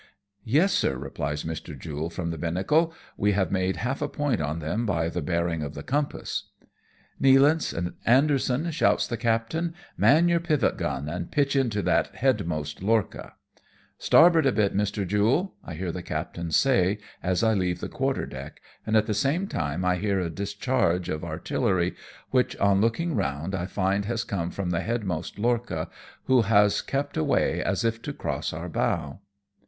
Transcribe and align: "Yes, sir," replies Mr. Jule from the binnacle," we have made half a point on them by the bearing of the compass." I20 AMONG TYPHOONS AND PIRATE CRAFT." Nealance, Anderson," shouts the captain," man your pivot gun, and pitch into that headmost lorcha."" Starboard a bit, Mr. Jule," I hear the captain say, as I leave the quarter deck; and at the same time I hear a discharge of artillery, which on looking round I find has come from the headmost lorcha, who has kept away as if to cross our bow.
"Yes, 0.43 0.73
sir," 0.73 0.97
replies 0.97 1.43
Mr. 1.43 1.77
Jule 1.77 2.09
from 2.09 2.31
the 2.31 2.37
binnacle," 2.39 2.91
we 3.19 3.33
have 3.33 3.51
made 3.51 3.75
half 3.77 4.01
a 4.01 4.07
point 4.09 4.41
on 4.41 4.57
them 4.57 4.83
by 4.83 5.09
the 5.09 5.21
bearing 5.21 5.61
of 5.61 5.75
the 5.75 5.83
compass." 5.83 6.45
I20 6.63 6.63
AMONG 6.63 6.63
TYPHOONS 6.63 6.93
AND 6.95 7.29
PIRATE 7.29 7.59
CRAFT." 7.61 8.01
Nealance, 8.07 8.11
Anderson," 8.11 8.71
shouts 8.71 9.05
the 9.07 9.17
captain," 9.17 9.75
man 10.07 10.27
your 10.27 10.39
pivot 10.39 10.77
gun, 10.77 11.07
and 11.07 11.29
pitch 11.31 11.55
into 11.55 11.83
that 11.83 12.15
headmost 12.15 12.79
lorcha."" 12.81 13.33
Starboard 14.09 14.47
a 14.47 14.51
bit, 14.51 14.75
Mr. 14.75 15.05
Jule," 15.05 15.53
I 15.63 15.75
hear 15.75 15.91
the 15.91 16.01
captain 16.01 16.49
say, 16.49 16.97
as 17.21 17.43
I 17.43 17.53
leave 17.53 17.79
the 17.79 17.87
quarter 17.87 18.25
deck; 18.25 18.59
and 18.87 18.97
at 18.97 19.05
the 19.05 19.13
same 19.13 19.45
time 19.47 19.85
I 19.85 19.97
hear 19.97 20.19
a 20.19 20.31
discharge 20.31 21.09
of 21.09 21.23
artillery, 21.23 21.93
which 22.31 22.57
on 22.57 22.81
looking 22.81 23.13
round 23.13 23.53
I 23.53 23.67
find 23.67 24.05
has 24.05 24.23
come 24.23 24.49
from 24.49 24.71
the 24.71 24.79
headmost 24.81 25.37
lorcha, 25.37 25.91
who 26.23 26.41
has 26.41 26.81
kept 26.81 27.17
away 27.17 27.61
as 27.63 27.85
if 27.85 28.01
to 28.01 28.13
cross 28.13 28.51
our 28.51 28.67
bow. 28.67 29.19